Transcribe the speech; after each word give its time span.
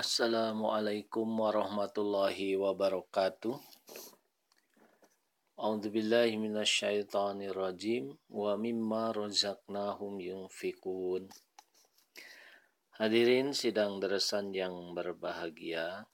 Assalamualaikum 0.00 1.28
warahmatullahi 1.28 2.56
wabarakatuh. 2.56 3.52
A'udzu 5.60 5.92
billahi 5.92 6.40
minasyaitonir 6.40 7.52
rajim 7.52 8.16
wa 8.32 8.56
mimma 8.56 9.12
razaqnahum 9.12 10.16
yunfikun. 10.24 11.28
Hadirin 12.96 13.52
sidang 13.52 14.00
deresan 14.00 14.56
yang 14.56 14.72
berbahagia. 14.96 16.08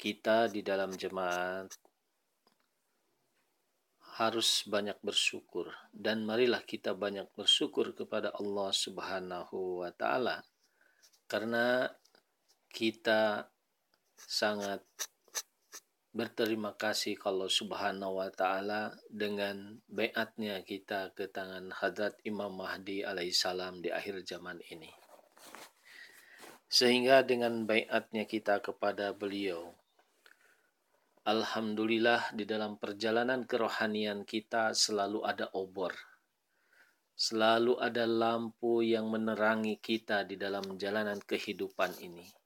Kita 0.00 0.48
di 0.48 0.64
dalam 0.64 0.96
jemaat 0.96 1.76
harus 4.16 4.64
banyak 4.64 4.96
bersyukur 5.04 5.68
dan 5.92 6.24
marilah 6.24 6.64
kita 6.64 6.96
banyak 6.96 7.28
bersyukur 7.36 7.92
kepada 7.92 8.32
Allah 8.32 8.72
Subhanahu 8.72 9.84
wa 9.84 9.92
taala 9.92 10.40
karena 11.28 11.92
kita 12.72 13.52
sangat 14.16 14.80
berterima 16.12 16.72
kasih 16.72 17.20
kalau 17.20 17.48
subhanahu 17.48 18.20
wa 18.20 18.32
ta'ala 18.32 18.96
dengan 19.12 19.80
bayatnya 19.88 20.64
kita 20.64 21.12
ke 21.12 21.28
tangan 21.28 21.68
Hadrat 21.72 22.16
Imam 22.24 22.52
Mahdi 22.52 23.04
alaihissalam 23.04 23.84
di 23.84 23.92
akhir 23.92 24.24
zaman 24.24 24.60
ini. 24.72 24.88
Sehingga 26.72 27.20
dengan 27.24 27.68
bayatnya 27.68 28.24
kita 28.24 28.64
kepada 28.64 29.12
beliau, 29.12 29.76
Alhamdulillah 31.28 32.32
di 32.32 32.48
dalam 32.48 32.80
perjalanan 32.80 33.44
kerohanian 33.44 34.24
kita 34.24 34.72
selalu 34.72 35.28
ada 35.28 35.52
obor. 35.52 35.92
Selalu 37.12 37.76
ada 37.76 38.08
lampu 38.08 38.80
yang 38.80 39.12
menerangi 39.12 39.76
kita 39.76 40.24
di 40.24 40.40
dalam 40.40 40.80
jalanan 40.80 41.20
kehidupan 41.20 42.00
ini 42.00 42.41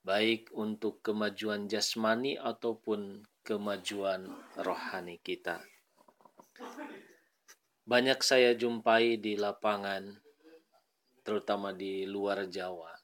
baik 0.00 0.48
untuk 0.56 1.04
kemajuan 1.04 1.68
jasmani 1.68 2.40
ataupun 2.40 3.20
kemajuan 3.44 4.32
rohani 4.56 5.20
kita. 5.20 5.60
Banyak 7.84 8.20
saya 8.24 8.56
jumpai 8.56 9.20
di 9.20 9.36
lapangan, 9.36 10.20
terutama 11.20 11.76
di 11.76 12.08
luar 12.08 12.48
Jawa, 12.48 12.96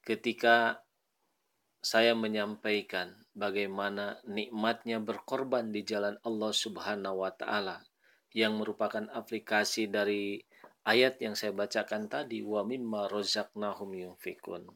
ketika 0.00 0.80
saya 1.82 2.14
menyampaikan 2.14 3.18
bagaimana 3.34 4.22
nikmatnya 4.24 5.02
berkorban 5.02 5.74
di 5.74 5.82
jalan 5.82 6.16
Allah 6.22 6.52
Subhanahu 6.54 7.26
wa 7.26 7.32
Ta'ala, 7.34 7.84
yang 8.32 8.56
merupakan 8.56 9.12
aplikasi 9.12 9.92
dari 9.92 10.40
ayat 10.88 11.20
yang 11.20 11.36
saya 11.36 11.52
bacakan 11.52 12.08
tadi, 12.08 12.40
wa 12.40 12.64
mimma 12.64 13.10
rozaknahum 13.12 13.92
yunfikun 13.92 14.72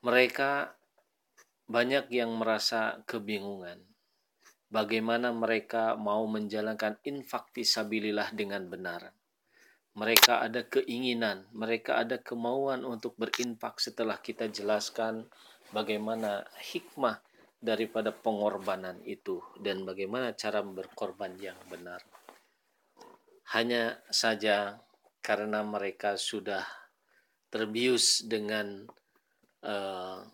mereka 0.00 0.80
banyak 1.68 2.08
yang 2.08 2.32
merasa 2.40 3.04
kebingungan. 3.04 3.84
Bagaimana 4.70 5.34
mereka 5.34 5.98
mau 5.98 6.24
menjalankan 6.24 6.96
infak 7.04 7.52
fisabilillah 7.52 8.32
dengan 8.32 8.64
benar. 8.70 9.12
Mereka 9.98 10.46
ada 10.46 10.64
keinginan, 10.64 11.50
mereka 11.50 11.98
ada 11.98 12.22
kemauan 12.22 12.86
untuk 12.86 13.18
berinfak 13.18 13.82
setelah 13.82 14.16
kita 14.22 14.46
jelaskan 14.46 15.26
bagaimana 15.74 16.46
hikmah 16.58 17.18
daripada 17.60 18.14
pengorbanan 18.14 19.02
itu 19.04 19.42
dan 19.60 19.84
bagaimana 19.84 20.32
cara 20.32 20.62
berkorban 20.64 21.36
yang 21.36 21.58
benar. 21.68 22.00
Hanya 23.52 23.98
saja 24.08 24.78
karena 25.20 25.60
mereka 25.66 26.14
sudah 26.14 26.64
terbius 27.50 28.22
dengan 28.24 28.86
uh, 29.64 30.24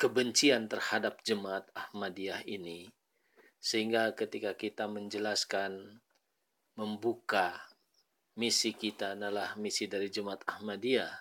kebencian 0.00 0.66
terhadap 0.70 1.20
jemaat 1.26 1.68
Ahmadiyah 1.76 2.46
ini 2.48 2.88
sehingga 3.60 4.16
ketika 4.16 4.56
kita 4.56 4.88
menjelaskan 4.88 6.00
membuka 6.80 7.60
misi 8.40 8.72
kita 8.72 9.12
adalah 9.12 9.52
misi 9.60 9.84
dari 9.84 10.08
jemaat 10.08 10.40
Ahmadiyah 10.48 11.12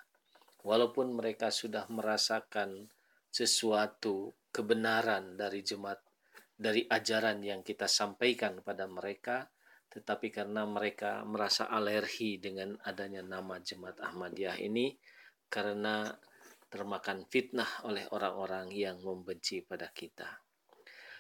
walaupun 0.64 1.12
mereka 1.12 1.52
sudah 1.52 1.84
merasakan 1.92 2.88
sesuatu 3.28 4.32
kebenaran 4.56 5.36
dari 5.36 5.60
jemaat 5.60 6.00
dari 6.56 6.88
ajaran 6.88 7.44
yang 7.44 7.60
kita 7.60 7.92
sampaikan 7.92 8.64
kepada 8.64 8.88
mereka 8.88 9.52
tetapi 9.90 10.30
karena 10.32 10.64
mereka 10.64 11.26
merasa 11.26 11.68
alergi 11.68 12.40
dengan 12.40 12.78
adanya 12.88 13.26
nama 13.26 13.60
jemaat 13.60 14.00
Ahmadiyah 14.00 14.62
ini 14.64 14.96
karena 15.52 16.14
termakan 16.70 17.26
fitnah 17.28 17.84
oleh 17.84 18.06
orang-orang 18.14 18.70
yang 18.72 19.02
membenci 19.02 19.66
pada 19.66 19.90
kita. 19.90 20.46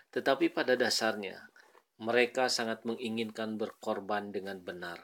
Tetapi 0.09 0.53
pada 0.53 0.73
dasarnya, 0.77 1.49
mereka 1.99 2.47
sangat 2.47 2.87
menginginkan 2.87 3.59
berkorban 3.59 4.31
dengan 4.31 4.61
benar. 4.63 5.01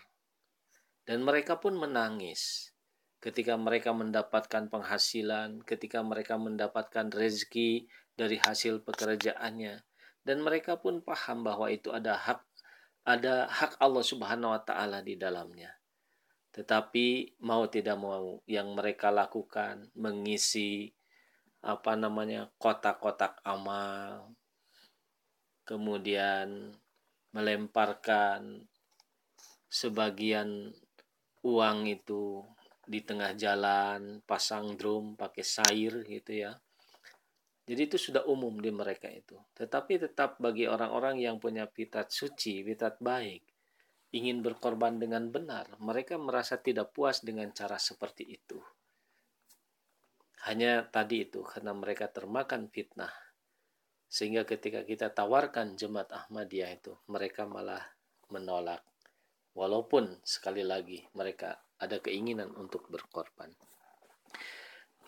Dan 1.06 1.22
mereka 1.22 1.61
pun 1.61 1.78
menangis 1.78 2.73
ketika 3.22 3.57
mereka 3.57 3.89
mendapatkan 3.89 4.69
penghasilan, 4.69 5.66
ketika 5.66 6.06
mereka 6.06 6.38
mendapatkan 6.38 7.09
rezeki 7.09 7.89
dari 8.13 8.38
hasil 8.38 8.85
pekerjaannya. 8.85 9.81
Dan 10.25 10.41
mereka 10.41 10.81
pun 10.81 11.06
paham 11.06 11.45
bahwa 11.45 11.69
itu 11.69 11.94
ada 11.94 12.17
hak 12.17 12.41
ada 13.06 13.45
hak 13.45 13.77
Allah 13.77 14.01
Subhanahu 14.01 14.57
wa 14.57 14.62
taala 14.66 15.06
di 15.06 15.13
dalamnya. 15.13 15.69
Tetapi 16.55 17.35
mau 17.43 17.67
tidak 17.67 17.99
mau 17.99 18.39
yang 18.47 18.71
mereka 18.79 19.11
lakukan 19.11 19.91
mengisi 19.99 20.88
apa 21.59 21.99
namanya 21.99 22.47
kotak-kotak 22.55 23.43
amal, 23.43 24.31
kemudian 25.67 26.71
melemparkan 27.35 28.63
sebagian 29.67 30.71
uang 31.44 31.91
itu 31.91 32.39
di 32.88 33.03
tengah 33.03 33.35
jalan, 33.35 34.23
pasang 34.23 34.79
drum, 34.79 35.19
pakai 35.19 35.44
sair 35.44 35.91
gitu 36.07 36.31
ya. 36.31 36.55
Jadi 37.65 37.81
itu 37.89 37.97
sudah 37.97 38.23
umum 38.29 38.61
di 38.61 38.69
mereka 38.69 39.09
itu. 39.09 39.35
Tetapi 39.57 40.07
tetap 40.07 40.38
bagi 40.38 40.69
orang-orang 40.69 41.17
yang 41.17 41.41
punya 41.41 41.65
pitat 41.65 42.13
suci, 42.13 42.61
pitat 42.61 43.01
baik, 43.01 43.41
ingin 44.15 44.39
berkorban 44.39 44.95
dengan 44.95 45.27
benar, 45.27 45.75
mereka 45.83 46.15
merasa 46.15 46.55
tidak 46.55 46.95
puas 46.95 47.19
dengan 47.19 47.51
cara 47.51 47.75
seperti 47.75 48.23
itu. 48.23 48.55
Hanya 50.47 50.87
tadi 50.87 51.27
itu, 51.27 51.43
karena 51.43 51.75
mereka 51.75 52.07
termakan 52.07 52.71
fitnah. 52.71 53.11
Sehingga 54.07 54.47
ketika 54.47 54.87
kita 54.87 55.11
tawarkan 55.11 55.75
jemaat 55.75 56.07
Ahmadiyah 56.15 56.71
itu, 56.79 56.95
mereka 57.11 57.43
malah 57.43 57.83
menolak. 58.31 58.79
Walaupun 59.51 60.23
sekali 60.23 60.63
lagi 60.63 61.03
mereka 61.11 61.59
ada 61.75 61.99
keinginan 61.99 62.55
untuk 62.55 62.87
berkorban. 62.87 63.51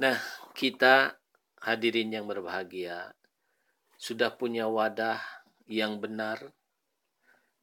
Nah, 0.03 0.19
kita 0.51 1.15
hadirin 1.63 2.11
yang 2.11 2.27
berbahagia, 2.27 3.15
sudah 3.95 4.35
punya 4.35 4.67
wadah 4.67 5.19
yang 5.67 5.99
benar 5.99 6.56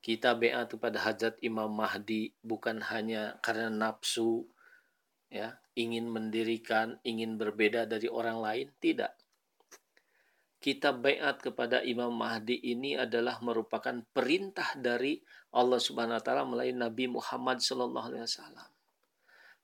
kita 0.04 0.36
beat 0.36 0.68
kepada 0.68 1.00
hajat 1.00 1.40
Imam 1.40 1.72
Mahdi 1.72 2.36
bukan 2.44 2.84
hanya 2.92 3.40
karena 3.40 3.72
nafsu 3.72 4.44
ya 5.32 5.56
ingin 5.72 6.12
mendirikan 6.12 7.00
ingin 7.08 7.40
berbeda 7.40 7.88
dari 7.88 8.12
orang 8.12 8.36
lain 8.44 8.68
tidak 8.84 9.16
kita 10.60 10.96
bayat 10.96 11.40
kepada 11.40 11.80
Imam 11.84 12.08
Mahdi 12.12 12.56
ini 12.56 12.96
adalah 12.96 13.36
merupakan 13.44 14.00
perintah 14.16 14.72
dari 14.76 15.20
Allah 15.52 15.76
Subhanahu 15.76 16.16
wa 16.16 16.24
taala 16.24 16.48
melalui 16.48 16.72
Nabi 16.72 17.04
Muhammad 17.04 17.60
sallallahu 17.60 18.08
alaihi 18.08 18.24
wasallam. 18.24 18.68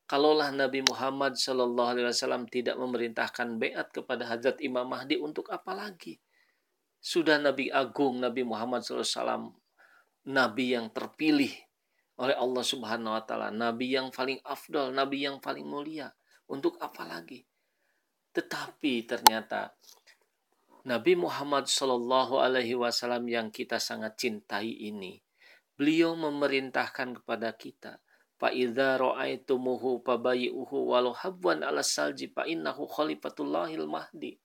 Kalaulah 0.04 0.52
Nabi 0.52 0.84
Muhammad 0.84 1.40
sallallahu 1.40 1.96
alaihi 1.96 2.04
wasallam 2.04 2.44
tidak 2.52 2.76
memerintahkan 2.76 3.56
bayat 3.56 3.88
kepada 3.96 4.28
Hazrat 4.28 4.60
Imam 4.60 4.84
Mahdi 4.84 5.16
untuk 5.16 5.48
apa 5.48 5.72
lagi? 5.72 6.20
Sudah 7.00 7.40
Nabi 7.40 7.72
Agung 7.72 8.20
Nabi 8.20 8.44
Muhammad 8.44 8.84
sallallahu 8.84 9.08
alaihi 9.08 9.16
wasallam 9.16 9.44
nabi 10.28 10.76
yang 10.76 10.92
terpilih 10.92 11.52
oleh 12.20 12.36
Allah 12.36 12.64
Subhanahu 12.64 13.16
wa 13.16 13.22
taala, 13.24 13.48
nabi 13.48 13.96
yang 13.96 14.12
paling 14.12 14.36
afdol, 14.44 14.92
nabi 14.92 15.24
yang 15.24 15.40
paling 15.40 15.64
mulia. 15.64 16.12
Untuk 16.50 16.76
apa 16.82 17.06
lagi? 17.06 17.46
Tetapi 18.34 19.06
ternyata 19.06 19.70
Nabi 20.80 21.12
Muhammad 21.12 21.68
Shallallahu 21.68 22.40
alaihi 22.40 22.72
wasallam 22.72 23.28
yang 23.28 23.52
kita 23.52 23.76
sangat 23.76 24.16
cintai 24.16 24.68
ini, 24.80 25.20
beliau 25.76 26.16
memerintahkan 26.16 27.20
kepada 27.20 27.52
kita, 27.52 28.00
fa 28.40 28.48
idza 28.48 28.96
ra'aitumuhu 28.96 30.00
fabayyuhu 30.00 30.76
walau 30.88 31.12
habwan 31.12 31.60
'ala 31.60 31.84
salji 31.84 32.32
fa 32.32 32.48
innahu 32.48 32.88
khalifatullahil 32.88 33.84
mahdi. 33.84 34.40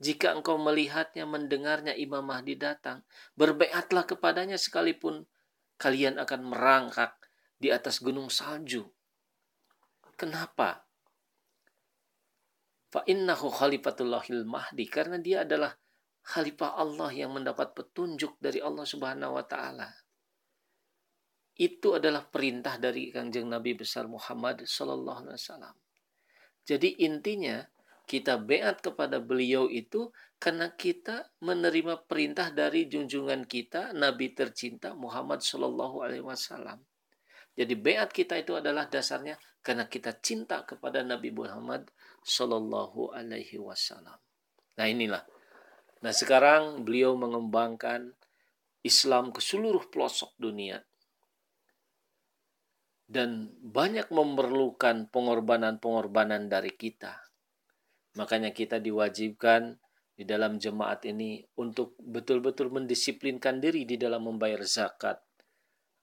Jika 0.00 0.32
engkau 0.32 0.56
melihatnya, 0.56 1.28
mendengarnya 1.28 1.92
Imam 1.92 2.24
Mahdi 2.24 2.56
datang, 2.56 3.04
berbeatlah 3.36 4.08
kepadanya 4.08 4.56
sekalipun 4.56 5.28
kalian 5.76 6.16
akan 6.16 6.40
merangkak 6.48 7.20
di 7.60 7.68
atas 7.68 8.00
gunung 8.00 8.32
salju. 8.32 8.88
Kenapa? 10.16 10.90
fa 12.90 13.06
innahu 13.06 13.48
khalifatullahil 13.48 14.42
mahdi 14.44 14.90
karena 14.90 15.22
dia 15.22 15.46
adalah 15.46 15.70
khalifah 16.26 16.76
Allah 16.76 17.10
yang 17.14 17.32
mendapat 17.32 17.72
petunjuk 17.72 18.36
dari 18.42 18.58
Allah 18.58 18.84
Subhanahu 18.84 19.38
wa 19.38 19.44
taala. 19.46 19.88
Itu 21.54 21.96
adalah 21.96 22.26
perintah 22.26 22.76
dari 22.82 23.14
Kanjeng 23.14 23.46
Nabi 23.46 23.78
besar 23.78 24.10
Muhammad 24.10 24.66
sallallahu 24.66 25.28
alaihi 25.28 25.38
wasallam. 25.38 25.76
Jadi 26.66 27.04
intinya 27.06 27.62
kita 28.10 28.42
beat 28.42 28.82
kepada 28.82 29.22
beliau 29.22 29.70
itu 29.70 30.10
karena 30.42 30.74
kita 30.74 31.30
menerima 31.38 32.10
perintah 32.10 32.50
dari 32.50 32.90
junjungan 32.90 33.46
kita 33.46 33.94
Nabi 33.94 34.34
tercinta 34.34 34.98
Muhammad 34.98 35.46
sallallahu 35.46 36.02
alaihi 36.02 36.26
wasallam. 36.26 36.82
Jadi 37.54 37.78
beat 37.78 38.10
kita 38.10 38.34
itu 38.42 38.58
adalah 38.58 38.90
dasarnya 38.90 39.38
karena 39.62 39.86
kita 39.86 40.18
cinta 40.18 40.66
kepada 40.66 41.06
Nabi 41.06 41.30
Muhammad 41.30 41.86
sallallahu 42.26 43.14
alaihi 43.14 43.62
wasallam. 43.62 44.18
Nah, 44.74 44.86
inilah 44.90 45.22
Nah 46.00 46.12
sekarang 46.16 46.80
beliau 46.84 47.12
mengembangkan 47.12 48.16
Islam 48.80 49.36
ke 49.36 49.40
seluruh 49.44 49.92
pelosok 49.92 50.32
dunia. 50.40 50.80
Dan 53.10 53.50
banyak 53.60 54.08
memerlukan 54.08 55.10
pengorbanan-pengorbanan 55.10 56.46
dari 56.46 56.72
kita. 56.72 57.29
Makanya 58.18 58.50
kita 58.50 58.82
diwajibkan 58.82 59.78
di 60.20 60.28
dalam 60.28 60.60
jemaat 60.60 61.06
ini 61.08 61.40
untuk 61.56 61.96
betul-betul 61.96 62.68
mendisiplinkan 62.68 63.62
diri 63.62 63.88
di 63.88 63.96
dalam 63.96 64.26
membayar 64.28 64.60
zakat. 64.66 65.22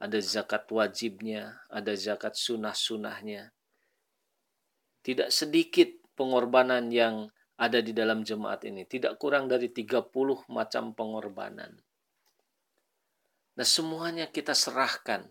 Ada 0.02 0.18
zakat 0.22 0.70
wajibnya, 0.74 1.62
ada 1.70 1.94
zakat 1.94 2.34
sunnah-sunnahnya. 2.38 3.54
Tidak 5.06 5.30
sedikit 5.30 5.90
pengorbanan 6.18 6.90
yang 6.90 7.30
ada 7.58 7.82
di 7.82 7.94
dalam 7.94 8.22
jemaat 8.26 8.66
ini. 8.66 8.86
Tidak 8.86 9.18
kurang 9.22 9.50
dari 9.50 9.70
30 9.74 10.10
macam 10.50 10.84
pengorbanan. 10.94 11.78
Nah 13.58 13.68
semuanya 13.68 14.30
kita 14.30 14.54
serahkan. 14.54 15.26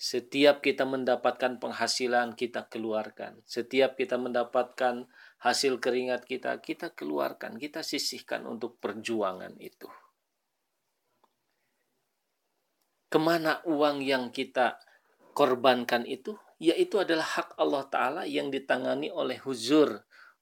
Setiap 0.00 0.64
kita 0.64 0.88
mendapatkan 0.88 1.60
penghasilan 1.60 2.32
kita 2.32 2.72
keluarkan. 2.72 3.44
Setiap 3.44 4.00
kita 4.00 4.16
mendapatkan 4.16 5.04
hasil 5.44 5.76
keringat 5.76 6.24
kita, 6.24 6.56
kita 6.64 6.96
keluarkan, 6.96 7.60
kita 7.60 7.84
sisihkan 7.84 8.48
untuk 8.48 8.80
perjuangan 8.80 9.60
itu. 9.60 9.92
Ke 13.12 13.20
mana 13.20 13.60
uang 13.68 14.00
yang 14.00 14.32
kita 14.32 14.80
korbankan 15.36 16.08
itu? 16.08 16.32
Yaitu 16.56 17.04
adalah 17.04 17.36
hak 17.36 17.60
Allah 17.60 17.84
Ta'ala 17.84 18.22
yang 18.24 18.48
ditangani 18.48 19.12
oleh 19.12 19.36
huzur 19.44 20.00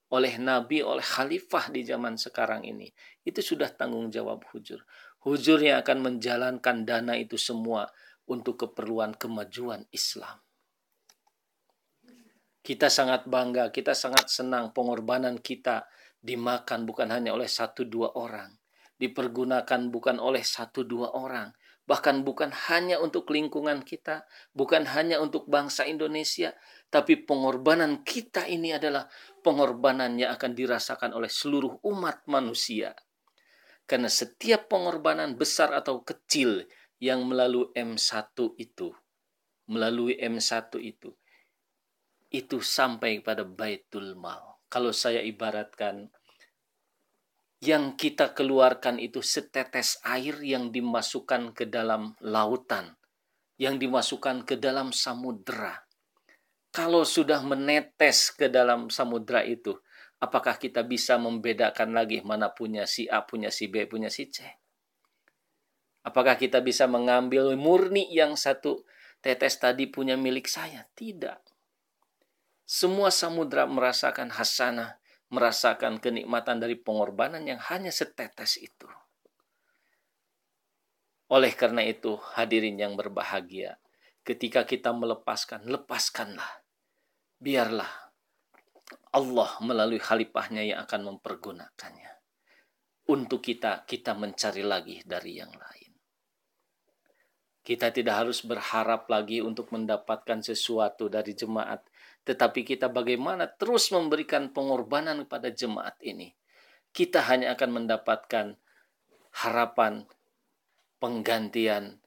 oleh 0.08 0.40
nabi, 0.40 0.80
oleh 0.80 1.04
khalifah 1.04 1.68
di 1.68 1.84
zaman 1.84 2.16
sekarang 2.16 2.64
ini. 2.64 2.88
Itu 3.20 3.44
sudah 3.44 3.68
tanggung 3.68 4.08
jawab 4.08 4.40
hujur. 4.54 4.80
Hujur 5.20 5.60
yang 5.60 5.84
akan 5.84 5.98
menjalankan 6.00 6.88
dana 6.88 7.12
itu 7.18 7.36
semua 7.36 7.90
untuk 8.28 8.68
keperluan 8.68 9.16
kemajuan 9.16 9.88
Islam. 9.90 10.40
Kita 12.60 12.92
sangat 12.92 13.24
bangga, 13.24 13.72
kita 13.72 13.96
sangat 13.96 14.28
senang 14.28 14.76
pengorbanan 14.76 15.40
kita 15.40 15.88
dimakan 16.20 16.84
bukan 16.84 17.08
hanya 17.08 17.32
oleh 17.32 17.48
satu 17.48 17.88
dua 17.88 18.12
orang, 18.18 18.52
dipergunakan 19.00 19.88
bukan 19.88 20.20
oleh 20.20 20.44
satu 20.44 20.84
dua 20.84 21.16
orang, 21.16 21.48
bahkan 21.88 22.20
bukan 22.20 22.52
hanya 22.68 23.00
untuk 23.00 23.32
lingkungan 23.32 23.80
kita, 23.80 24.28
bukan 24.52 24.84
hanya 24.92 25.24
untuk 25.24 25.48
bangsa 25.48 25.88
Indonesia, 25.88 26.52
tapi 26.92 27.24
pengorbanan 27.24 28.04
kita 28.04 28.44
ini 28.44 28.76
adalah 28.76 29.08
pengorbanan 29.40 30.20
yang 30.20 30.36
akan 30.36 30.52
dirasakan 30.52 31.16
oleh 31.16 31.32
seluruh 31.32 31.80
umat 31.88 32.28
manusia. 32.28 32.92
Karena 33.88 34.12
setiap 34.12 34.68
pengorbanan 34.68 35.40
besar 35.40 35.72
atau 35.72 36.04
kecil 36.04 36.68
yang 36.98 37.26
melalui 37.26 37.70
M1 37.78 38.34
itu, 38.58 38.90
melalui 39.70 40.18
M1 40.18 40.74
itu, 40.82 41.14
itu 42.28 42.58
sampai 42.60 43.22
pada 43.22 43.46
Baitul 43.46 44.18
Mal. 44.18 44.58
Kalau 44.68 44.92
saya 44.92 45.24
ibaratkan 45.24 46.12
yang 47.58 47.98
kita 47.98 48.36
keluarkan 48.36 49.02
itu 49.02 49.18
setetes 49.18 49.98
air 50.06 50.38
yang 50.44 50.70
dimasukkan 50.70 51.56
ke 51.56 51.66
dalam 51.66 52.14
lautan, 52.22 52.94
yang 53.58 53.80
dimasukkan 53.80 54.46
ke 54.46 54.60
dalam 54.60 54.94
samudera. 54.94 55.82
Kalau 56.70 57.02
sudah 57.02 57.42
menetes 57.42 58.30
ke 58.30 58.46
dalam 58.46 58.92
samudera 58.92 59.42
itu, 59.42 59.74
apakah 60.22 60.60
kita 60.60 60.86
bisa 60.86 61.18
membedakan 61.18 61.96
lagi 61.96 62.22
mana 62.22 62.52
punya 62.52 62.86
si 62.86 63.10
A, 63.10 63.24
punya 63.26 63.50
si 63.50 63.66
B, 63.66 63.88
punya 63.90 64.12
si 64.12 64.30
C? 64.30 64.57
Apakah 66.08 66.40
kita 66.40 66.64
bisa 66.64 66.88
mengambil 66.88 67.52
murni 67.60 68.08
yang 68.08 68.32
satu 68.32 68.88
tetes 69.20 69.60
tadi 69.60 69.84
punya 69.84 70.16
milik 70.16 70.48
saya? 70.48 70.88
Tidak. 70.96 71.36
Semua 72.64 73.12
samudera 73.12 73.68
merasakan 73.68 74.32
hasanah 74.32 74.96
merasakan 75.28 76.00
kenikmatan 76.00 76.56
dari 76.56 76.76
pengorbanan 76.76 77.44
yang 77.44 77.60
hanya 77.68 77.92
setetes 77.92 78.56
itu. 78.56 78.88
Oleh 81.28 81.52
karena 81.52 81.84
itu, 81.84 82.16
hadirin 82.32 82.80
yang 82.80 82.96
berbahagia, 82.96 83.76
ketika 84.24 84.64
kita 84.64 84.96
melepaskan, 84.96 85.68
lepaskanlah. 85.68 86.64
Biarlah 87.36 88.08
Allah 89.12 89.50
melalui 89.60 90.00
khalifahnya 90.00 90.64
yang 90.64 90.80
akan 90.88 91.14
mempergunakannya. 91.14 92.12
Untuk 93.12 93.44
kita, 93.44 93.84
kita 93.84 94.16
mencari 94.16 94.64
lagi 94.64 94.96
dari 95.04 95.36
yang 95.36 95.52
lain. 95.52 95.87
Kita 97.68 97.92
tidak 97.92 98.24
harus 98.24 98.40
berharap 98.40 99.12
lagi 99.12 99.44
untuk 99.44 99.68
mendapatkan 99.76 100.40
sesuatu 100.40 101.12
dari 101.12 101.36
jemaat 101.36 101.84
tetapi 102.28 102.60
kita 102.60 102.92
bagaimana 102.92 103.48
terus 103.48 103.88
memberikan 103.88 104.52
pengorbanan 104.52 105.24
kepada 105.24 105.48
jemaat 105.48 105.96
ini. 106.04 106.36
Kita 106.92 107.24
hanya 107.24 107.56
akan 107.56 107.70
mendapatkan 107.84 108.52
harapan 109.44 110.04
penggantian 111.00 112.04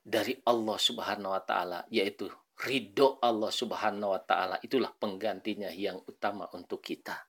dari 0.00 0.40
Allah 0.48 0.80
Subhanahu 0.80 1.36
wa 1.36 1.42
taala 1.44 1.84
yaitu 1.92 2.32
ridho 2.64 3.20
Allah 3.20 3.52
Subhanahu 3.52 4.16
wa 4.16 4.22
taala 4.24 4.56
itulah 4.64 4.96
penggantinya 4.96 5.68
yang 5.76 6.00
utama 6.08 6.48
untuk 6.56 6.80
kita. 6.80 7.20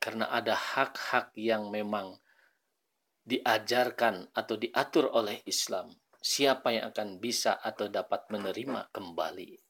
Karena 0.00 0.32
ada 0.32 0.56
hak-hak 0.56 1.36
yang 1.36 1.68
memang 1.68 2.16
diajarkan 3.28 4.32
atau 4.32 4.56
diatur 4.56 5.12
oleh 5.12 5.44
Islam 5.44 5.92
siapa 6.18 6.72
yang 6.72 6.90
akan 6.90 7.20
bisa 7.20 7.60
atau 7.60 7.92
dapat 7.92 8.26
menerima 8.32 8.88
kembali 8.88 9.68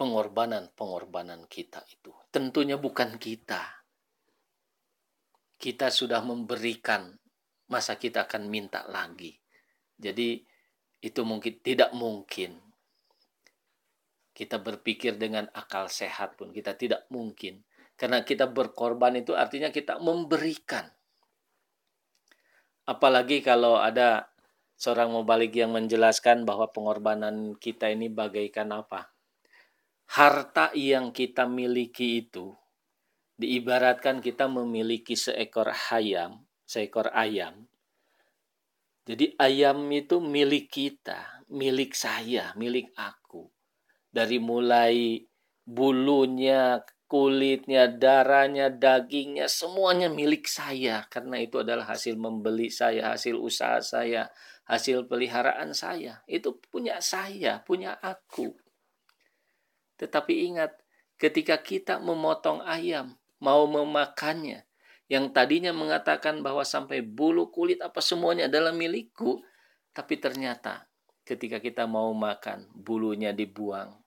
pengorbanan-pengorbanan 0.00 1.44
kita 1.44 1.84
itu. 1.92 2.08
Tentunya 2.32 2.80
bukan 2.80 3.20
kita. 3.20 3.84
Kita 5.60 5.92
sudah 5.92 6.24
memberikan, 6.24 7.12
masa 7.68 8.00
kita 8.00 8.24
akan 8.24 8.48
minta 8.48 8.80
lagi. 8.88 9.36
Jadi 10.00 10.40
itu 11.04 11.20
mungkin 11.20 11.60
tidak 11.60 11.92
mungkin. 11.92 12.56
Kita 14.32 14.56
berpikir 14.56 15.20
dengan 15.20 15.52
akal 15.52 15.92
sehat 15.92 16.40
pun 16.40 16.48
kita 16.48 16.80
tidak 16.80 17.04
mungkin. 17.12 17.60
Karena 17.92 18.24
kita 18.24 18.48
berkorban 18.48 19.20
itu 19.20 19.36
artinya 19.36 19.68
kita 19.68 20.00
memberikan. 20.00 20.88
Apalagi 22.88 23.44
kalau 23.44 23.76
ada 23.80 24.30
seorang 24.80 25.12
mubalik 25.12 25.52
yang 25.52 25.76
menjelaskan 25.76 26.48
bahwa 26.48 26.72
pengorbanan 26.72 27.56
kita 27.60 27.92
ini 27.92 28.08
bagaikan 28.08 28.72
apa? 28.72 29.12
Harta 30.10 30.72
yang 30.74 31.12
kita 31.12 31.44
miliki 31.46 32.24
itu 32.26 32.56
diibaratkan 33.40 34.20
kita 34.20 34.52
memiliki 34.52 35.16
seekor 35.16 35.72
ayam, 35.92 36.44
seekor 36.68 37.08
ayam. 37.16 37.64
Jadi 39.08 39.32
ayam 39.40 39.88
itu 39.88 40.20
milik 40.20 40.68
kita, 40.68 41.40
milik 41.48 41.96
saya, 41.96 42.52
milik 42.52 42.92
aku. 43.00 43.48
Dari 44.12 44.36
mulai 44.36 45.24
bulunya, 45.64 46.84
kulitnya, 47.10 47.90
darahnya, 47.90 48.70
dagingnya, 48.70 49.50
semuanya 49.50 50.06
milik 50.06 50.46
saya. 50.46 51.02
Karena 51.10 51.42
itu 51.42 51.58
adalah 51.58 51.90
hasil 51.90 52.14
membeli 52.14 52.70
saya, 52.70 53.10
hasil 53.10 53.34
usaha 53.34 53.82
saya, 53.82 54.30
hasil 54.70 55.10
peliharaan 55.10 55.74
saya. 55.74 56.22
Itu 56.30 56.62
punya 56.70 57.02
saya, 57.02 57.66
punya 57.66 57.98
aku. 57.98 58.54
Tetapi 59.98 60.54
ingat, 60.54 60.78
ketika 61.18 61.58
kita 61.58 61.98
memotong 61.98 62.62
ayam, 62.62 63.18
mau 63.42 63.66
memakannya, 63.66 64.62
yang 65.10 65.34
tadinya 65.34 65.74
mengatakan 65.74 66.46
bahwa 66.46 66.62
sampai 66.62 67.02
bulu, 67.02 67.50
kulit, 67.50 67.82
apa 67.82 67.98
semuanya 67.98 68.46
adalah 68.46 68.70
milikku, 68.70 69.42
tapi 69.90 70.22
ternyata 70.22 70.86
ketika 71.26 71.58
kita 71.58 71.90
mau 71.90 72.14
makan, 72.14 72.70
bulunya 72.70 73.34
dibuang, 73.34 73.99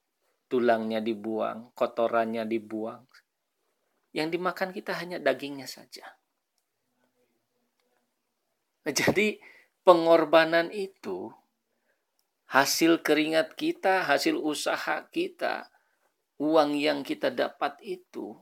tulangnya 0.53 1.01
dibuang, 1.01 1.73
kotorannya 1.73 2.45
dibuang. 2.45 3.09
Yang 4.13 4.37
dimakan 4.37 4.69
kita 4.69 4.93
hanya 5.01 5.17
dagingnya 5.17 5.65
saja. 5.65 6.13
Nah, 8.85 8.93
jadi 8.93 9.41
pengorbanan 9.81 10.69
itu 10.69 11.33
hasil 12.53 13.01
keringat 13.01 13.57
kita, 13.57 14.05
hasil 14.05 14.37
usaha 14.37 15.09
kita, 15.09 15.73
uang 16.37 16.77
yang 16.77 17.01
kita 17.01 17.33
dapat 17.33 17.81
itu 17.81 18.37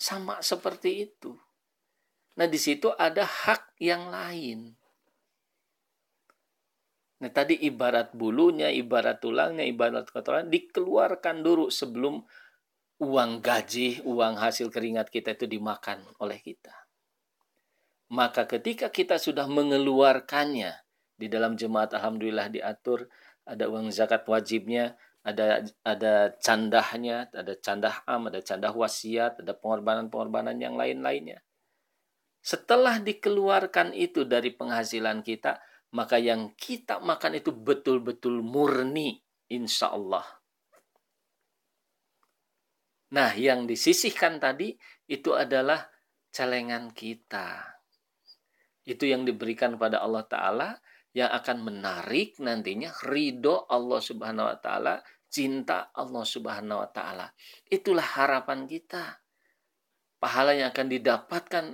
sama 0.00 0.40
seperti 0.40 1.12
itu. 1.12 1.36
Nah, 2.40 2.48
di 2.48 2.56
situ 2.56 2.88
ada 2.96 3.28
hak 3.28 3.76
yang 3.84 4.08
lain. 4.08 4.77
Nah, 7.18 7.30
tadi 7.34 7.58
ibarat 7.66 8.14
bulunya, 8.14 8.70
ibarat 8.70 9.18
tulangnya, 9.18 9.66
ibarat 9.66 10.06
kotoran 10.06 10.46
dikeluarkan 10.46 11.42
dulu 11.42 11.66
sebelum 11.66 12.22
uang 13.02 13.30
gaji, 13.42 14.06
uang 14.06 14.38
hasil 14.38 14.70
keringat 14.70 15.10
kita 15.10 15.34
itu 15.34 15.50
dimakan 15.50 16.02
oleh 16.22 16.38
kita. 16.38 16.74
Maka 18.14 18.46
ketika 18.46 18.88
kita 18.88 19.18
sudah 19.18 19.50
mengeluarkannya 19.50 20.72
di 21.18 21.26
dalam 21.26 21.58
jemaat 21.58 21.98
alhamdulillah 21.98 22.48
diatur 22.48 23.10
ada 23.42 23.66
uang 23.66 23.90
zakat 23.90 24.22
wajibnya, 24.30 24.94
ada 25.26 25.66
ada 25.82 26.32
candahnya, 26.38 27.28
ada 27.34 27.52
candah 27.58 28.06
am, 28.06 28.30
ada 28.30 28.40
candah 28.40 28.72
wasiat, 28.72 29.42
ada 29.42 29.52
pengorbanan-pengorbanan 29.58 30.56
yang 30.56 30.78
lain-lainnya. 30.78 31.42
Setelah 32.38 33.02
dikeluarkan 33.02 33.92
itu 33.92 34.24
dari 34.24 34.54
penghasilan 34.54 35.20
kita, 35.20 35.60
maka 35.94 36.20
yang 36.20 36.52
kita 36.58 37.00
makan 37.00 37.40
itu 37.40 37.54
betul-betul 37.54 38.44
murni, 38.44 39.20
insya 39.48 39.92
Allah. 39.94 40.24
Nah, 43.08 43.32
yang 43.32 43.64
disisihkan 43.64 44.36
tadi 44.36 44.76
itu 45.08 45.32
adalah 45.32 45.88
celengan 46.28 46.92
kita. 46.92 47.80
Itu 48.84 49.08
yang 49.08 49.24
diberikan 49.24 49.80
pada 49.80 50.04
Allah 50.04 50.24
Ta'ala 50.28 50.68
yang 51.16 51.32
akan 51.32 51.64
menarik 51.64 52.36
nantinya 52.38 52.92
ridho 53.08 53.64
Allah 53.66 54.00
Subhanahu 54.00 54.48
wa 54.52 54.58
taala, 54.60 55.00
cinta 55.26 55.88
Allah 55.96 56.24
Subhanahu 56.24 56.84
wa 56.84 56.88
taala. 56.92 57.26
Itulah 57.66 58.04
harapan 58.04 58.68
kita. 58.68 59.18
Pahala 60.20 60.52
yang 60.52 60.70
akan 60.70 60.88
didapatkan 60.92 61.64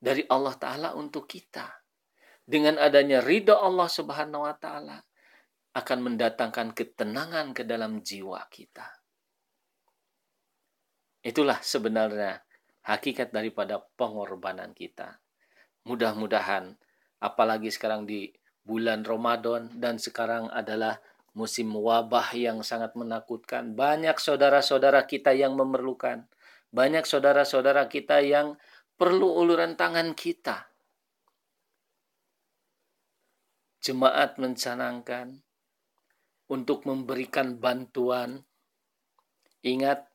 dari 0.00 0.22
Allah 0.26 0.54
taala 0.56 0.88
untuk 0.96 1.28
kita. 1.28 1.83
Dengan 2.44 2.76
adanya 2.76 3.24
ridho 3.24 3.56
Allah 3.56 3.88
Subhanahu 3.88 4.44
wa 4.44 4.54
taala 4.56 5.00
akan 5.74 5.98
mendatangkan 6.12 6.76
ketenangan 6.76 7.56
ke 7.56 7.64
dalam 7.64 8.04
jiwa 8.04 8.44
kita. 8.52 8.84
Itulah 11.24 11.58
sebenarnya 11.64 12.44
hakikat 12.84 13.32
daripada 13.32 13.80
pengorbanan 13.96 14.76
kita. 14.76 15.18
Mudah-mudahan 15.88 16.76
apalagi 17.24 17.72
sekarang 17.72 18.04
di 18.04 18.28
bulan 18.60 19.04
Ramadan 19.08 19.72
dan 19.80 19.96
sekarang 19.96 20.52
adalah 20.52 21.00
musim 21.32 21.72
wabah 21.72 22.32
yang 22.36 22.60
sangat 22.60 22.92
menakutkan. 22.94 23.72
Banyak 23.72 24.20
saudara-saudara 24.20 25.08
kita 25.08 25.32
yang 25.32 25.56
memerlukan. 25.56 26.28
Banyak 26.70 27.08
saudara-saudara 27.08 27.88
kita 27.90 28.20
yang 28.20 28.60
perlu 28.94 29.32
uluran 29.32 29.74
tangan 29.74 30.12
kita. 30.12 30.73
Jemaat 33.84 34.40
mencanangkan 34.40 35.44
untuk 36.48 36.88
memberikan 36.88 37.60
bantuan. 37.60 38.40
Ingat, 39.60 40.08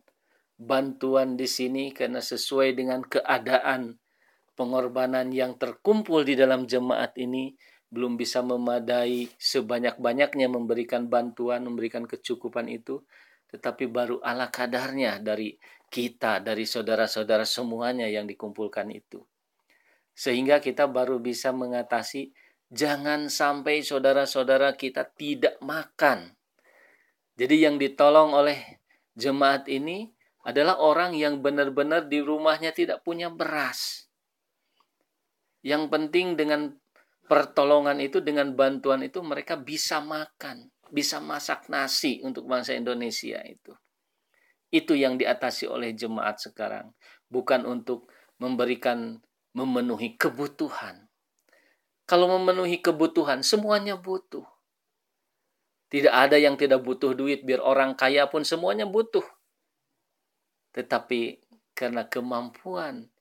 bantuan 0.58 1.38
di 1.38 1.46
sini 1.46 1.94
karena 1.94 2.18
sesuai 2.18 2.74
dengan 2.74 3.06
keadaan 3.06 3.94
pengorbanan 4.58 5.30
yang 5.30 5.54
terkumpul 5.62 6.26
di 6.26 6.34
dalam 6.34 6.66
jemaat 6.66 7.14
ini 7.22 7.54
belum 7.94 8.18
bisa 8.18 8.42
memadai 8.42 9.30
sebanyak-banyaknya 9.38 10.50
memberikan 10.50 11.06
bantuan, 11.06 11.62
memberikan 11.62 12.10
kecukupan 12.10 12.74
itu, 12.74 13.06
tetapi 13.54 13.86
baru 13.86 14.18
ala 14.26 14.50
kadarnya 14.50 15.22
dari 15.22 15.54
kita, 15.94 16.42
dari 16.42 16.66
saudara-saudara 16.66 17.46
semuanya 17.46 18.10
yang 18.10 18.26
dikumpulkan 18.26 18.90
itu. 18.90 19.22
Sehingga 20.18 20.58
kita 20.58 20.90
baru 20.90 21.22
bisa 21.22 21.54
mengatasi 21.54 22.34
jangan 22.70 23.28
sampai 23.28 23.82
saudara-saudara 23.82 24.78
kita 24.78 25.10
tidak 25.18 25.58
makan. 25.62 26.38
Jadi 27.36 27.66
yang 27.66 27.82
ditolong 27.82 28.32
oleh 28.36 28.82
jemaat 29.18 29.66
ini 29.66 30.10
adalah 30.46 30.80
orang 30.80 31.18
yang 31.18 31.44
benar-benar 31.44 32.08
di 32.08 32.22
rumahnya 32.24 32.72
tidak 32.72 33.04
punya 33.04 33.28
beras. 33.28 34.08
Yang 35.60 35.92
penting 35.92 36.40
dengan 36.40 36.80
pertolongan 37.28 38.00
itu 38.00 38.24
dengan 38.24 38.56
bantuan 38.56 39.04
itu 39.04 39.20
mereka 39.20 39.60
bisa 39.60 40.00
makan, 40.00 40.72
bisa 40.88 41.20
masak 41.20 41.68
nasi 41.68 42.24
untuk 42.24 42.48
bangsa 42.48 42.74
Indonesia 42.74 43.44
itu. 43.44 43.76
Itu 44.72 44.96
yang 44.96 45.20
diatasi 45.20 45.68
oleh 45.68 45.98
jemaat 45.98 46.40
sekarang, 46.40 46.94
bukan 47.28 47.66
untuk 47.68 48.08
memberikan 48.40 49.20
memenuhi 49.52 50.16
kebutuhan. 50.16 51.09
Kalau 52.10 52.25
memenuhi 52.25 52.82
kebutuhan, 52.82 53.46
semuanya 53.46 53.94
butuh. 53.94 54.42
Tidak 55.94 56.10
ada 56.10 56.42
yang 56.42 56.58
tidak 56.58 56.82
butuh 56.82 57.13
duit, 57.13 57.46
biar 57.46 57.62
orang 57.62 57.94
kaya 57.94 58.25
pun 58.25 58.42
semuanya 58.42 58.89
butuh. 58.89 59.22
Tetapi 60.74 61.38
karena 61.78 62.10
kemampuan 62.10 63.13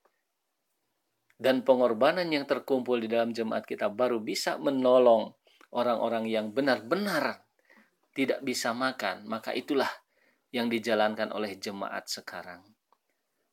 dan 1.37 1.63
pengorbanan 1.69 2.33
yang 2.33 2.49
terkumpul 2.49 2.97
di 2.97 3.13
dalam 3.13 3.37
jemaat 3.37 3.69
kita 3.69 3.93
baru 3.93 4.25
bisa 4.25 4.57
menolong 4.57 5.37
orang-orang 5.77 6.25
yang 6.25 6.51
benar-benar 6.51 7.45
tidak 8.17 8.41
bisa 8.41 8.73
makan, 8.73 9.29
maka 9.29 9.53
itulah 9.53 9.89
yang 10.49 10.73
dijalankan 10.73 11.29
oleh 11.31 11.61
jemaat 11.61 12.09
sekarang. 12.09 12.65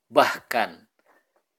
Bahkan 0.07 0.94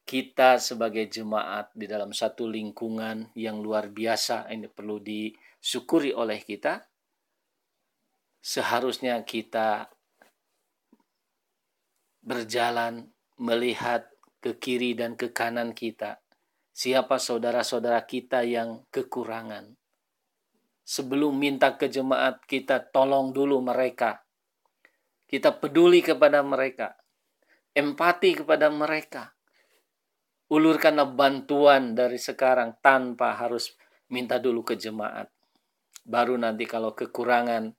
kita 0.07 0.63
sebagai 0.63 1.11
jemaat 1.11 1.75
di 1.75 1.91
dalam 1.91 2.15
satu 2.15 2.47
lingkungan 2.47 3.35
yang 3.35 3.59
luar 3.59 3.91
biasa 3.91 4.47
ini 4.55 4.71
perlu 4.71 5.03
disyukuri 5.03 6.15
oleh 6.15 6.39
kita. 6.47 6.87
Seharusnya 8.39 9.27
kita 9.27 9.91
berjalan 12.23 13.11
melihat 13.43 14.07
ke 14.39 14.55
kiri 14.55 14.95
dan 14.95 15.19
ke 15.19 15.35
kanan 15.35 15.75
kita. 15.75 16.23
Siapa 16.71 17.19
saudara-saudara 17.19 18.07
kita 18.07 18.47
yang 18.47 18.87
kekurangan. 18.95 19.75
Sebelum 20.87 21.35
minta 21.35 21.75
ke 21.75 21.91
jemaat, 21.91 22.47
kita 22.47 22.79
tolong 22.79 23.35
dulu 23.35 23.59
mereka. 23.59 24.23
Kita 25.27 25.51
peduli 25.51 25.99
kepada 25.99 26.47
mereka. 26.47 26.95
Empati 27.75 28.39
kepada 28.39 28.71
mereka. 28.71 29.36
Ulurkanlah 30.47 31.11
bantuan 31.11 31.99
dari 31.99 32.23
sekarang 32.23 32.79
tanpa 32.79 33.35
harus 33.35 33.75
minta 34.07 34.39
dulu 34.39 34.63
ke 34.63 34.79
jemaat. 34.79 35.27
Baru 36.07 36.39
nanti 36.39 36.71
kalau 36.71 36.95
kekurangan 36.95 37.75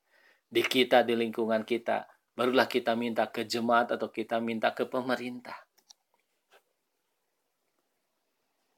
di 0.51 0.63
kita, 0.67 1.07
di 1.07 1.15
lingkungan 1.15 1.63
kita, 1.63 2.03
barulah 2.35 2.67
kita 2.67 2.91
minta 2.99 3.31
ke 3.31 3.47
jemaat 3.47 3.95
atau 3.95 4.11
kita 4.11 4.43
minta 4.43 4.75
ke 4.75 4.83
pemerintah. 4.83 5.55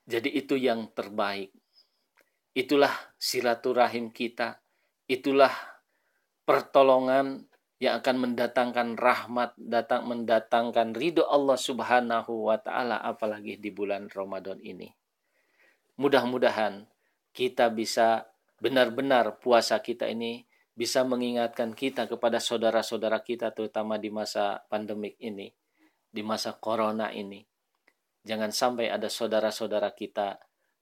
Jadi 0.06 0.38
itu 0.38 0.54
yang 0.54 0.94
terbaik. 0.94 1.50
Itulah 2.54 2.94
silaturahim 3.18 4.14
kita. 4.14 4.62
Itulah 5.10 5.54
pertolongan 6.46 7.49
yang 7.80 8.04
akan 8.04 8.16
mendatangkan 8.20 9.00
rahmat, 9.00 9.56
datang 9.56 10.08
mendatangkan 10.08 10.92
ridho 10.92 11.24
Allah 11.24 11.56
Subhanahu 11.56 12.52
wa 12.52 12.60
taala 12.60 13.00
apalagi 13.00 13.56
di 13.56 13.72
bulan 13.72 14.12
Ramadan 14.12 14.60
ini. 14.60 14.92
Mudah-mudahan 16.00 16.88
kita 17.32 17.72
bisa 17.72 18.28
benar-benar 18.60 19.40
puasa 19.40 19.80
kita 19.80 20.12
ini 20.12 20.44
bisa 20.76 21.04
mengingatkan 21.04 21.76
kita 21.76 22.08
kepada 22.08 22.40
saudara-saudara 22.40 23.20
kita 23.24 23.52
terutama 23.52 23.96
di 24.00 24.12
masa 24.12 24.64
pandemik 24.68 25.16
ini, 25.20 25.52
di 26.12 26.22
masa 26.24 26.56
corona 26.56 27.12
ini 27.12 27.44
Jangan 28.24 28.52
sampai 28.52 28.92
ada 28.92 29.08
saudara-saudara 29.08 29.96
kita 29.96 30.38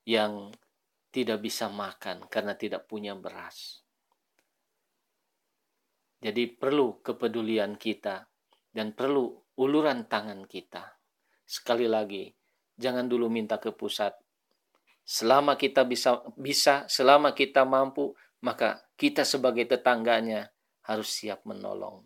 yang 0.07 0.49
tidak 1.13 1.39
bisa 1.39 1.69
makan 1.69 2.25
karena 2.27 2.57
tidak 2.57 2.89
punya 2.89 3.13
beras. 3.13 3.86
Jadi 6.27 6.43
perlu 6.51 6.99
kepedulian 6.99 7.79
kita 7.79 8.27
dan 8.67 8.91
perlu 8.91 9.31
uluran 9.63 10.11
tangan 10.11 10.43
kita. 10.43 10.99
Sekali 11.47 11.87
lagi, 11.87 12.27
jangan 12.75 13.07
dulu 13.07 13.31
minta 13.31 13.55
ke 13.63 13.71
pusat. 13.71 14.11
Selama 15.07 15.55
kita 15.55 15.87
bisa 15.87 16.19
bisa, 16.35 16.83
selama 16.91 17.31
kita 17.31 17.63
mampu, 17.63 18.11
maka 18.43 18.91
kita 18.99 19.23
sebagai 19.23 19.71
tetangganya 19.71 20.51
harus 20.83 21.07
siap 21.15 21.47
menolong. 21.47 22.03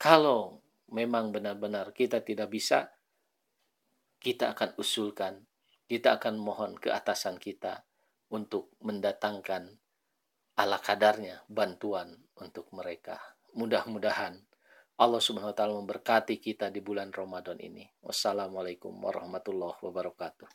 Kalau 0.00 0.64
memang 0.88 1.36
benar-benar 1.36 1.92
kita 1.92 2.24
tidak 2.24 2.48
bisa, 2.48 2.96
kita 4.16 4.56
akan 4.56 4.72
usulkan, 4.80 5.44
kita 5.84 6.16
akan 6.16 6.40
mohon 6.40 6.80
ke 6.80 6.88
atasan 6.88 7.36
kita 7.36 7.84
untuk 8.32 8.72
mendatangkan 8.80 9.84
ala 10.56 10.80
kadarnya 10.80 11.44
bantuan 11.52 12.16
untuk 12.40 12.72
mereka. 12.72 13.20
Mudah-mudahan 13.56 14.40
Allah 14.96 15.20
Subhanahu 15.20 15.52
wa 15.52 15.56
taala 15.56 15.76
memberkati 15.76 16.40
kita 16.40 16.72
di 16.72 16.80
bulan 16.80 17.12
Ramadan 17.12 17.60
ini. 17.60 17.84
Wassalamualaikum 18.00 18.96
warahmatullahi 18.96 19.76
wabarakatuh. 19.84 20.48